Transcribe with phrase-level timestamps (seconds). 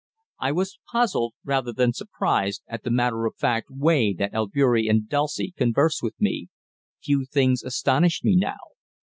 [0.39, 5.07] I was puzzled, rather than surprised, at the matter of fact way that Albeury and
[5.07, 6.47] Dulcie conversed with me
[7.03, 8.57] few things astonished me now.